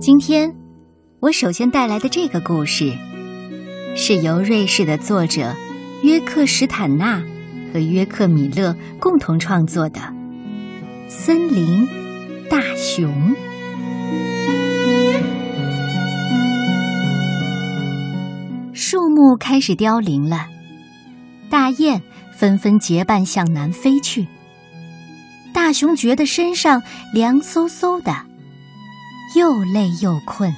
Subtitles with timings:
[0.00, 0.56] 今天，
[1.20, 2.96] 我首先带来的这个故事，
[3.94, 5.54] 是由瑞士的作者
[6.02, 7.22] 约克·史坦纳
[7.70, 10.00] 和约克·米勒共同创作的
[11.10, 11.86] 《森林
[12.48, 13.12] 大熊》。
[18.72, 20.46] 树木开始凋零了，
[21.50, 22.00] 大雁
[22.32, 24.26] 纷纷结伴向南飞去。
[25.52, 26.82] 大熊觉得身上
[27.12, 28.29] 凉飕飕的。
[29.36, 30.54] 又累又困，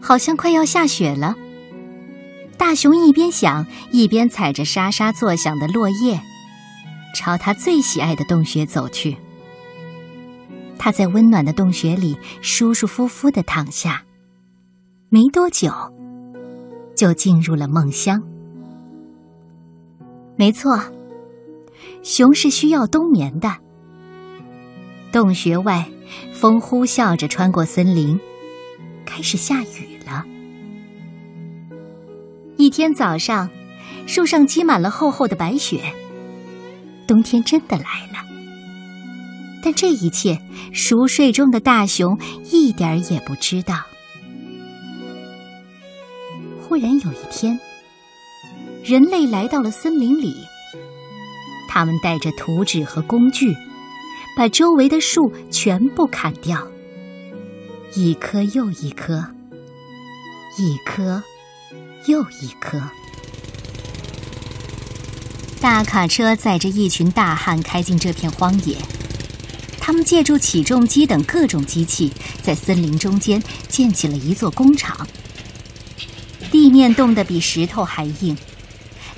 [0.00, 1.34] 好像快要下雪了。
[2.56, 6.20] 大熊一边想，一边踩着沙沙作响的落叶，
[7.14, 9.16] 朝他最喜爱的洞穴走去。
[10.78, 14.04] 他在温暖的洞穴里舒舒服服的躺下，
[15.08, 15.72] 没多久，
[16.94, 18.22] 就进入了梦乡。
[20.36, 20.80] 没错，
[22.02, 23.56] 熊是需要冬眠的。
[25.10, 25.88] 洞穴外，
[26.32, 28.18] 风呼啸着穿过森林，
[29.04, 30.24] 开始下雨了。
[32.56, 33.48] 一天早上，
[34.06, 35.94] 树上积满了厚厚的白雪，
[37.06, 38.26] 冬天真的来了。
[39.62, 40.40] 但这一切，
[40.72, 42.18] 熟睡中的大熊
[42.50, 43.84] 一点儿也不知道。
[46.62, 47.58] 忽然有一天，
[48.84, 50.36] 人类来到了森林里，
[51.68, 53.56] 他们带着图纸和工具。
[54.38, 56.64] 把周围的树全部砍掉，
[57.94, 59.26] 一棵又一棵，
[60.56, 61.20] 一棵
[62.06, 62.80] 又一棵。
[65.60, 68.76] 大卡车载着一群大汉开进这片荒野，
[69.80, 75.04] 他们借助起重机等各种机器，在森林中间建起了一座工厂。
[76.52, 78.38] 地面冻得比石头还硬，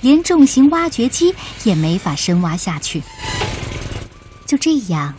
[0.01, 1.35] 连重型挖掘机
[1.65, 3.03] 也没法深挖下去。
[4.51, 5.15] 就这样，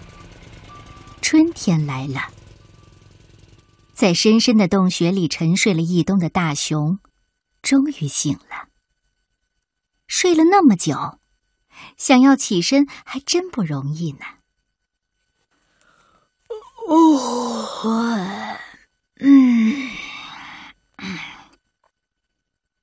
[1.22, 2.34] 春天来了。
[3.94, 7.00] 在深深的洞穴里沉睡了一冬的大熊，
[7.62, 8.68] 终于醒了。
[10.06, 11.18] 睡了那么久，
[11.96, 14.26] 想要起身还真不容易呢。
[16.90, 18.58] 哦，
[19.22, 19.90] 嗯，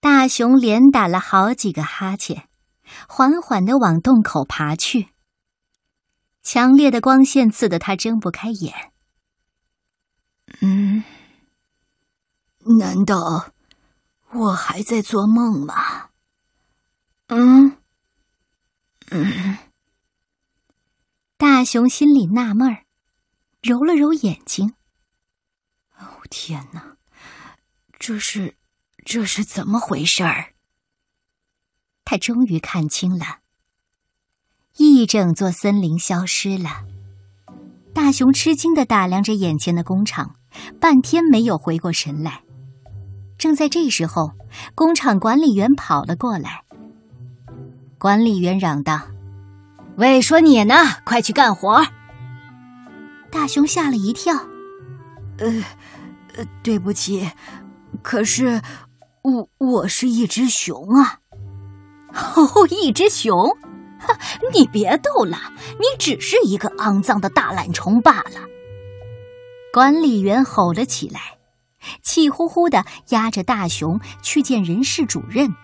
[0.00, 2.48] 大熊连打了好几个哈欠，
[3.06, 5.08] 缓缓的往洞口爬去。
[6.50, 8.94] 强烈的光线刺得他睁不开眼。
[10.62, 11.04] 嗯，
[12.78, 13.52] 难道
[14.30, 16.08] 我还在做梦吗？
[17.26, 17.76] 嗯
[19.10, 19.58] 嗯。
[21.36, 22.86] 大熊心里纳闷儿，
[23.60, 24.74] 揉了揉眼睛。
[25.98, 26.96] 哦天哪，
[27.98, 28.56] 这是
[29.04, 30.54] 这是怎么回事儿？
[32.06, 33.37] 他终于看清了。
[34.78, 36.70] 一整座森林消失了，
[37.92, 40.36] 大熊吃惊的打量着眼前的工厂，
[40.80, 42.42] 半天没有回过神来。
[43.36, 44.30] 正在这时候，
[44.76, 46.62] 工厂管理员跑了过来。
[47.98, 49.00] 管理员嚷道
[49.98, 50.74] ：“喂，说你呢，
[51.04, 51.84] 快去干活！”
[53.32, 54.32] 大熊吓了一跳
[55.38, 55.64] ，“呃，
[56.36, 57.28] 呃，对不起，
[58.00, 58.62] 可是
[59.22, 61.18] 我我是一只熊啊
[62.14, 63.34] ！”“哦，一只熊。”
[64.00, 64.16] 哼，
[64.52, 65.38] 你别逗了，
[65.78, 68.40] 你只是一个肮脏的大懒虫罢了。
[69.72, 71.38] 管理员吼了起来，
[72.02, 75.54] 气呼呼的押着大熊去见人事主任。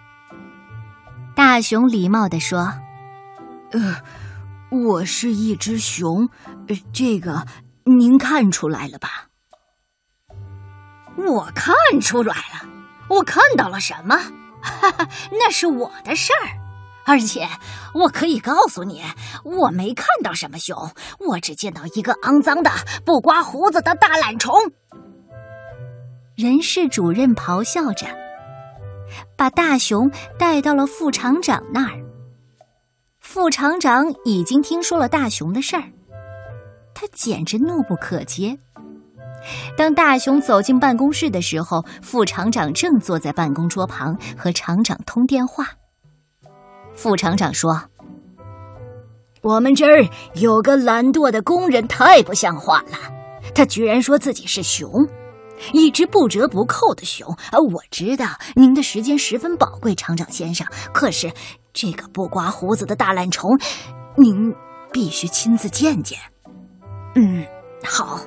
[1.34, 2.74] 大熊礼貌的说
[3.72, 4.02] ：“呃，
[4.70, 6.28] 我是一只熊，
[6.92, 7.46] 这个
[7.84, 9.28] 您看出来了吧？”
[11.16, 12.68] 我看出来了，
[13.08, 14.16] 我看到了什么？
[14.62, 16.63] 哈哈，那是我的事儿。
[17.06, 17.46] 而且，
[17.94, 19.02] 我可以告诉你，
[19.44, 20.76] 我没看到什么熊，
[21.28, 22.70] 我只见到一个肮脏的、
[23.04, 24.54] 不刮胡子的大懒虫。
[26.34, 28.06] 人事主任咆哮着，
[29.36, 32.00] 把大熊带到了副厂长那儿。
[33.20, 35.84] 副厂长已经听说了大熊的事儿，
[36.94, 38.58] 他简直怒不可遏。
[39.76, 45.66] 当大熊走进办公室的时候，副厂长正坐在办公桌旁和厂长通电话。
[46.94, 47.80] 副厂长说
[49.42, 52.98] ：“我们这儿有个懒惰的工人，太不像话了。
[53.54, 54.88] 他居然说自己是熊，
[55.72, 57.28] 一只不折不扣的熊。
[57.50, 60.66] 啊，我知道您的时间十分宝贵，厂长先生。
[60.92, 61.30] 可是
[61.72, 63.50] 这个不刮胡子的大懒虫，
[64.16, 64.54] 您
[64.92, 66.18] 必须亲自见见。
[67.14, 67.44] 嗯，
[67.84, 68.20] 好。”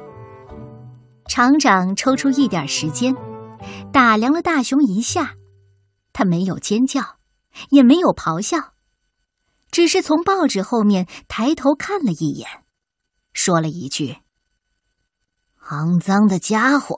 [1.27, 3.13] 厂长抽出一点时间，
[3.91, 5.33] 打量了大熊一下，
[6.13, 7.16] 他没有尖叫。
[7.69, 8.73] 也没有咆哮，
[9.71, 12.65] 只是从报纸后面抬头看了一眼，
[13.33, 14.17] 说了一句
[15.69, 16.95] ：“肮脏的家伙。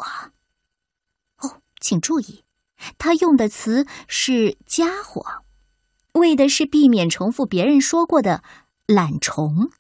[1.38, 2.44] 哦，请注意，
[2.98, 5.44] 他用的词是“家伙”，
[6.14, 8.44] 为的是避免重复别人说过的
[8.88, 9.72] “懒虫”。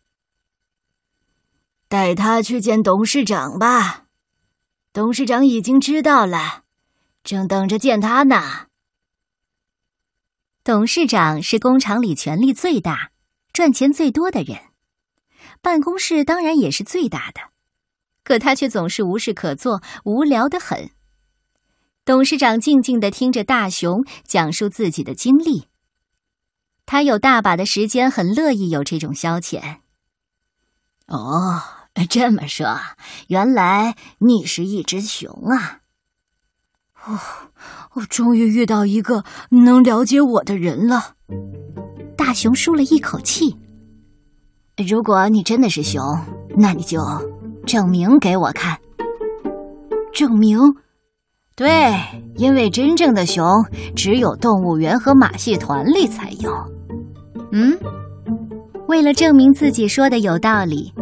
[1.88, 4.06] 带他去见董事长吧，
[4.94, 6.64] 董事长已经知道了，
[7.24, 8.69] 正等着见他呢。
[10.70, 13.10] 董事长是工厂里权力最大、
[13.52, 14.60] 赚钱最多的人，
[15.64, 17.42] 办公室当然也是最大的，
[18.24, 20.92] 可他却总是无事可做，无聊的很。
[22.06, 25.70] 董事长静静的听着大熊讲述自己的经历，
[26.86, 29.78] 他有大把的时间，很乐意有这种消遣。
[31.08, 31.64] 哦。
[32.08, 32.80] 这么说，
[33.30, 35.80] 原来你是一只熊啊！
[37.06, 37.20] 哦，
[38.00, 41.16] 我终于遇到一个能了解我的人了。
[42.16, 43.58] 大熊舒了一口气。
[44.88, 46.02] 如果你真的是熊，
[46.56, 47.02] 那你就
[47.66, 48.78] 证明给我看。
[50.14, 50.58] 证明？
[51.58, 51.94] 对，
[52.38, 53.46] 因为真正的熊
[53.94, 56.50] 只有动物园和马戏团里才有。
[57.52, 57.78] 嗯，
[58.88, 60.94] 为了证明自己说的有道理。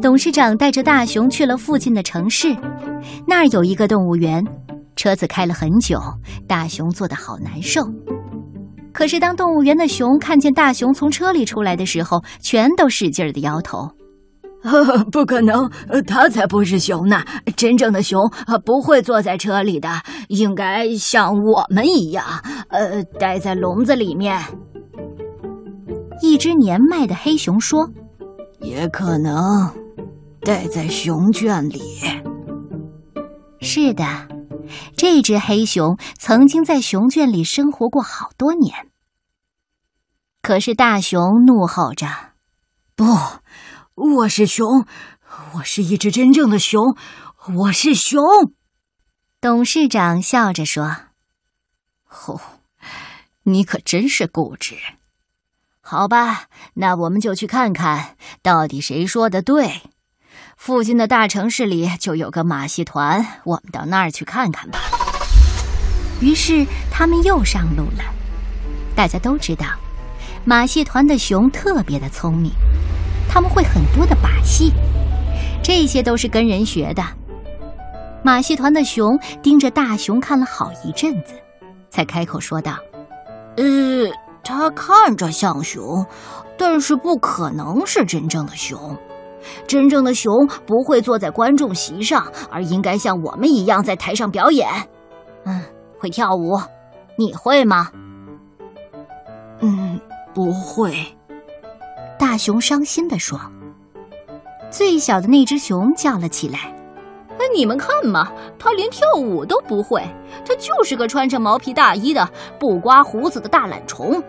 [0.00, 2.56] 董事长带着大熊去了附近的城市，
[3.26, 4.46] 那儿有一个动物园。
[4.96, 6.00] 车子开了很久，
[6.48, 7.82] 大熊坐得好难受。
[8.92, 13.88] 可是当动物园的熊看见大熊从车里出来的时候，全都使劲的摇头
[15.12, 15.70] ：“不可能，
[16.06, 17.22] 他才不是熊呢！
[17.56, 18.20] 真正的熊
[18.64, 19.88] 不会坐在车里的，
[20.28, 22.24] 应该像我们一样，
[22.68, 24.42] 呃，待在笼子里面。”
[26.22, 27.86] 一只年迈的黑熊说。
[28.58, 29.70] 也可能
[30.40, 32.00] 待在熊圈里。
[33.60, 34.02] 是的，
[34.96, 38.90] 这只黑熊曾经在熊圈里生活过好多年。
[40.42, 42.06] 可是大熊怒吼着
[42.94, 43.04] ：“不，
[43.94, 44.86] 我是熊，
[45.54, 46.96] 我是一只真正的熊，
[47.56, 48.22] 我是熊。”
[49.40, 50.96] 董事长笑着说
[52.26, 52.40] ：“哦，
[53.42, 54.76] 你可真是固执。”
[55.80, 59.82] 好吧，那我们就去看看到底谁说的对。
[60.56, 64.80] 附近的大城市里就有个马戏团，我们到那儿去看看吧。
[66.20, 68.02] 于是他们又上路了。
[68.96, 69.66] 大家都知道，
[70.44, 72.50] 马戏团的熊特别的聪明，
[73.28, 74.72] 他们会很多的把戏，
[75.62, 77.04] 这些都是跟人学的。
[78.24, 81.34] 马戏团的熊盯着大熊看了好一阵子，
[81.90, 82.78] 才开口说道
[83.56, 84.10] ：“呃。”
[84.48, 86.06] 它看着像熊，
[86.56, 88.96] 但是不可能是真正的熊。
[89.66, 94.68] 真正的熊不会坐在观众席上，而应该像我们一样在台上表演。
[95.44, 95.62] 嗯，
[95.98, 96.58] 会跳舞，
[97.16, 97.90] 你会吗？
[99.60, 100.00] 嗯，
[100.34, 100.94] 不会。
[102.18, 103.40] 大熊伤心地说。
[104.68, 106.74] 最小的那只熊叫了起来
[107.38, 110.02] ：“哎，你们看嘛，它连跳舞都不会，
[110.44, 112.28] 它就是个穿着毛皮大衣的
[112.58, 114.22] 不刮胡子的大懒虫。”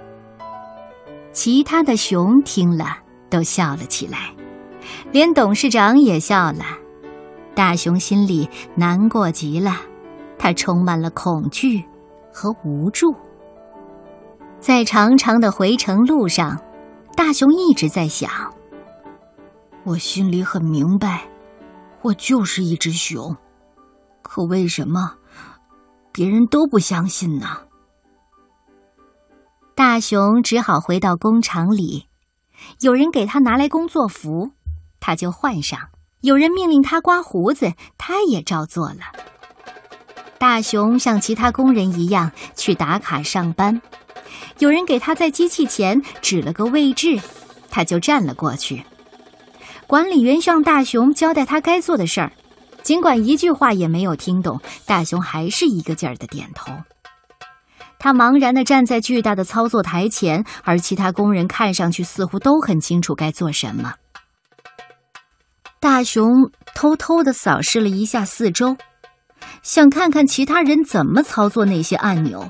[1.34, 2.86] 其他的熊听了
[3.30, 4.34] 都笑了起来，
[5.12, 6.64] 连董事长也笑了。
[7.56, 9.76] 大熊心里难过极了，
[10.38, 11.84] 他充满了恐惧
[12.32, 13.16] 和无助。
[14.60, 16.60] 在长长的回程路上，
[17.16, 18.30] 大熊一直在想：
[19.84, 21.28] 我心里很明白，
[22.02, 23.36] 我就是一只熊，
[24.22, 25.16] 可为什么
[26.12, 27.48] 别人都不相信呢？
[29.74, 32.08] 大熊只好回到工厂里，
[32.82, 34.52] 有人给他拿来工作服，
[35.00, 35.80] 他就换上；
[36.22, 39.00] 有人命令他刮胡子，他也照做了。
[40.38, 43.82] 大熊像其他工人一样去打卡上班，
[44.60, 47.20] 有人给他在机器前指了个位置，
[47.70, 48.84] 他就站了过去。
[49.88, 52.32] 管理员向大熊交代他该做的事儿，
[52.84, 56.72] 尽管一句话也没有听懂，大熊还是一个劲儿的点头。
[57.98, 63.94] 他茫然的站在巨大的操作台前，而其他工人看上去似乎都很清楚该做什么。
[65.80, 68.76] 大熊偷偷的扫视了一下四周，
[69.62, 72.50] 想看看其他人怎么操作那些按钮。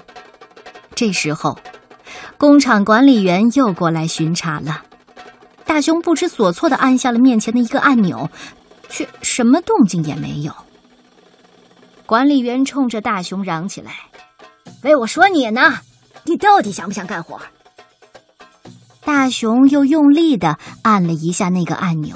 [0.96, 1.58] 这时候，
[2.38, 4.84] 工厂管理员又过来巡查了。
[5.66, 8.30] 大熊不知所措的按下了面前的一个按钮，
[8.88, 10.54] 却什么动静也没有。
[12.06, 13.92] 管理员冲着大熊嚷起来。
[14.84, 15.80] 喂，我说你呢，
[16.24, 17.40] 你到底想不想干活？
[19.02, 22.16] 大熊又用力的按了一下那个按钮，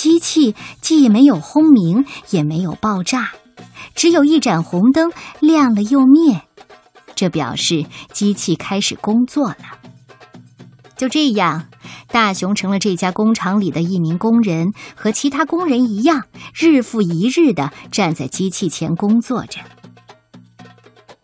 [0.00, 3.32] 机器既没有轰鸣，也没有爆炸，
[3.94, 6.40] 只有一盏红灯亮了又灭，
[7.14, 9.56] 这表示机器开始工作了。
[10.96, 11.66] 就这样，
[12.08, 19.60] 大熊成了这家工厂里的一名工人，和其他工人一样，日复一日的站在机器前工作着。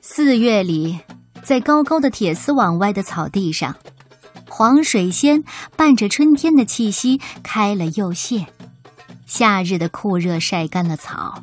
[0.03, 0.99] 四月里，
[1.43, 3.75] 在高高的铁丝网外的草地上，
[4.51, 5.43] 黄水仙
[5.79, 8.45] 伴着春天的气息开了又谢。
[9.27, 11.43] 夏日的酷热晒干了草。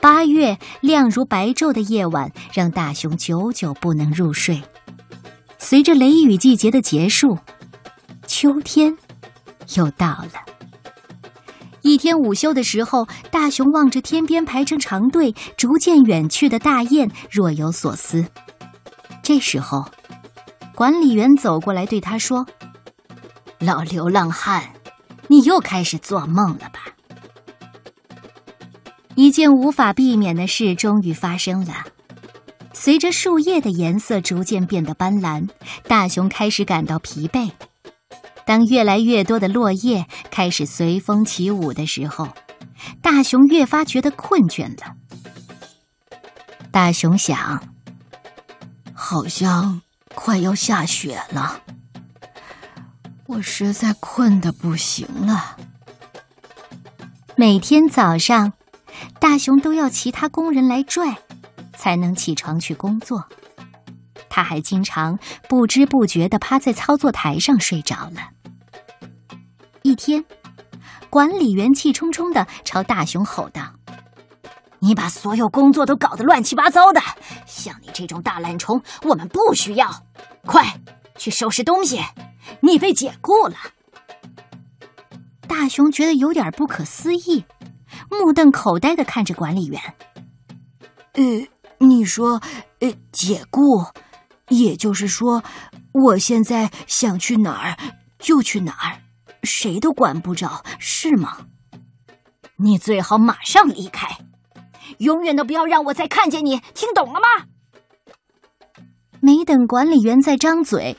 [0.00, 4.62] 八月亮如白昼的夜晚，让大熊久久不能入睡。
[5.58, 7.38] 随着雷雨季节的结束。
[8.26, 8.96] 秋天
[9.76, 10.32] 又到了。
[11.82, 18.24] 一天午休的时候，大熊望着天边排成长队、逐渐远去的大雁，若有所思。
[19.22, 19.86] 这时候，
[20.74, 22.46] 管理员走过来对他说
[23.60, 24.72] ：“老流浪汉，
[25.28, 26.80] 你又开始做梦了吧？”
[29.32, 31.74] 件无法避免的事终于发生了。
[32.72, 35.48] 随着树叶的颜色逐渐变得斑斓，
[35.88, 37.50] 大熊开始感到疲惫。
[38.44, 42.28] 当越来越多的落叶开始随风起舞的时候，
[43.00, 44.94] 大熊越发觉得困倦了。
[46.70, 47.62] 大熊想，
[48.94, 49.82] 好像
[50.14, 51.60] 快要下雪了，
[53.26, 55.56] 我实在困得不行了。
[57.36, 58.54] 每天早上，
[59.22, 61.16] 大熊都要其他工人来拽，
[61.78, 63.24] 才能起床去工作。
[64.28, 65.16] 他还经常
[65.48, 68.30] 不知不觉的趴在操作台上睡着了。
[69.82, 70.24] 一天，
[71.08, 73.62] 管理员气冲冲的朝大熊吼道
[74.82, 77.00] ：“你把所有工作都搞得乱七八糟的，
[77.46, 79.88] 像你这种大懒虫，我们不需要。
[80.44, 80.80] 快
[81.16, 82.00] 去收拾东西，
[82.60, 83.54] 你被解雇了。”
[85.46, 87.44] 大熊觉得有点不可思议，
[88.12, 89.80] 目瞪口呆的看着管理员。
[91.14, 91.22] “呃，
[91.78, 92.40] 你说，
[92.80, 93.84] 呃，解雇？”
[94.48, 95.42] 也就是说，
[95.92, 97.76] 我现在想去哪儿
[98.18, 99.00] 就去哪儿，
[99.42, 101.46] 谁都管不着，是吗？
[102.56, 104.18] 你最好马上离开，
[104.98, 107.46] 永远都不要让我再看见你，听懂了吗？
[109.20, 110.98] 没等管理员再张嘴，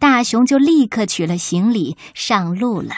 [0.00, 2.92] 大熊就立刻取了行李上路了。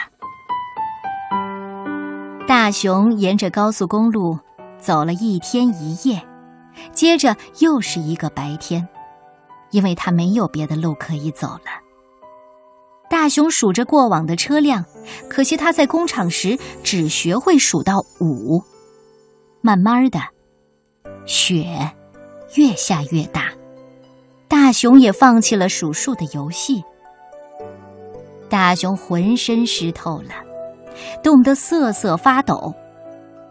[2.47, 4.37] 大熊沿着高速公路
[4.79, 6.21] 走了一天一夜，
[6.93, 8.87] 接着又是一个白天。
[9.71, 11.81] 因为他没有别的路可以走了。
[13.09, 14.85] 大熊数着过往的车辆，
[15.29, 18.63] 可惜他在工厂时只学会数到五。
[19.61, 20.19] 慢慢的，
[21.25, 21.91] 雪
[22.55, 23.51] 越下越大，
[24.47, 26.83] 大熊也放弃了数数的游戏。
[28.47, 30.44] 大熊浑身湿透了，
[31.23, 32.73] 冻得瑟瑟发抖。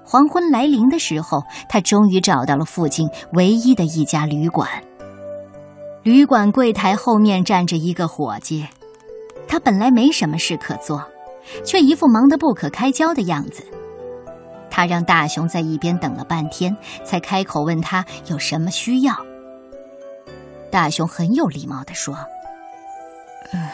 [0.05, 4.69] 黄昏来临的时候，他终于找到了附近唯一的一家旅馆。
[6.03, 8.67] 旅馆柜台后面站着一个伙计，
[9.49, 11.03] 他本来没什么事可做，
[11.65, 13.65] 却一副忙得不可开交的样子。
[14.71, 19.15] 他让大熊在一边等了半天，才开口问他有什么需要。
[20.71, 22.15] 大熊很有礼貌地说
[23.55, 23.69] ：“嗯，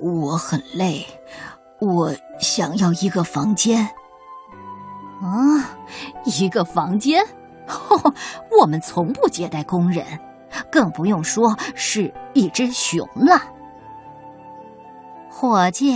[0.00, 1.06] 我很累，
[1.80, 3.88] 我想要一个房间。”
[5.22, 5.76] 啊，
[6.24, 7.22] 一个房间？
[8.60, 10.04] 我们从不接待工人。
[10.70, 13.42] 更不用说是一只熊了。
[15.30, 15.92] 伙计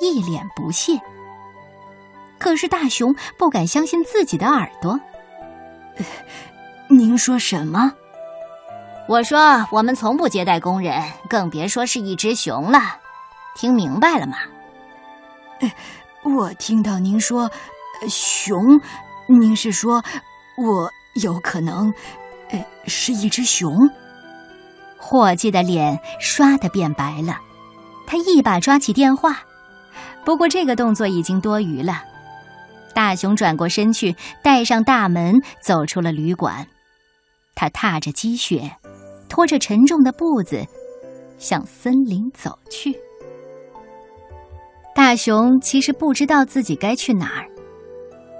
[0.00, 0.98] 一脸不屑，
[2.38, 4.98] 可是大熊不敢相信自己的耳朵。
[6.88, 7.92] 您说什么？
[9.06, 12.78] 我说我们从不接待工人，更别说是一只熊了。
[13.54, 14.38] 听明白了吗？
[16.22, 17.50] 我听到您说
[18.08, 18.58] 熊，
[19.26, 20.02] 您是说
[20.56, 20.90] 我
[21.22, 21.92] 有可能？
[22.50, 23.72] 呃，是一只熊。
[24.98, 27.38] 伙计的脸唰的变白了，
[28.06, 29.42] 他一把抓起电话，
[30.24, 32.04] 不过这个动作已经多余了。
[32.94, 36.66] 大熊转过身去，带上大门，走出了旅馆。
[37.54, 38.76] 他踏着积雪，
[39.28, 40.66] 拖着沉重的步子，
[41.38, 42.98] 向森林走去。
[44.94, 47.46] 大熊其实不知道自己该去哪儿，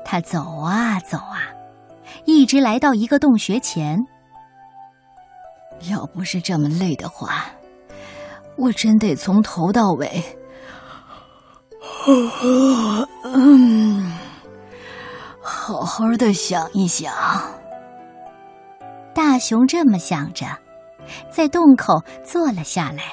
[0.05, 1.49] 他走啊走啊。
[2.25, 3.99] 一直来到一个洞穴前。
[5.91, 7.47] 要不是这么累的话，
[8.57, 10.23] 我真得从头到尾，
[13.25, 14.13] 嗯，
[15.41, 17.15] 好好的想一想。
[19.15, 20.47] 大熊这么想着，
[21.31, 23.05] 在洞口坐了下来。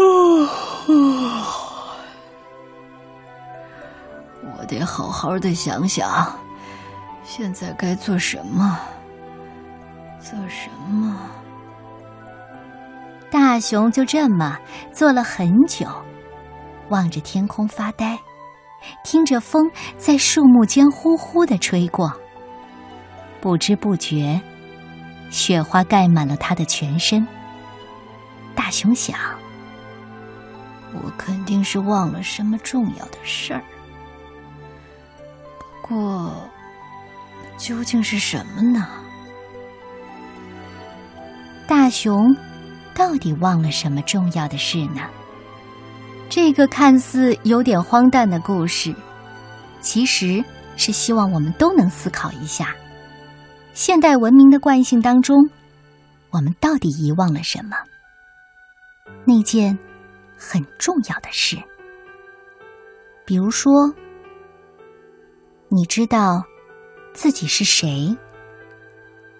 [4.56, 6.38] 我得好好的想想，
[7.24, 8.78] 现在该做什么？
[10.20, 11.16] 做什么？
[13.30, 14.58] 大熊就这么
[14.92, 15.86] 坐了很久，
[16.88, 18.18] 望着天空发呆，
[19.04, 22.12] 听着风在树木间呼呼的吹过。
[23.40, 24.40] 不知不觉，
[25.30, 27.26] 雪花盖满了他的全身。
[28.54, 29.18] 大熊想：
[30.94, 33.62] 我肯定是忘了什么重要的事儿，
[35.58, 36.48] 不过
[37.56, 38.86] 究竟是什么呢？
[41.66, 42.34] 大熊。
[42.92, 45.08] 到底忘了什么重要的事呢？
[46.28, 48.94] 这个看似有点荒诞的故事，
[49.80, 50.44] 其实
[50.76, 52.74] 是希望我们都能思考一下：
[53.72, 55.48] 现代文明的惯性当中，
[56.30, 57.76] 我们到底遗忘了什么？
[59.24, 59.78] 那件
[60.42, 61.62] 很重要的事，
[63.26, 63.94] 比如说，
[65.68, 66.42] 你知道
[67.12, 68.16] 自己是谁，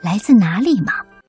[0.03, 0.93] 来自哪里吗？